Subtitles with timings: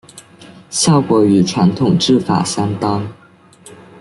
[0.71, 3.07] 效果与传统制法相当。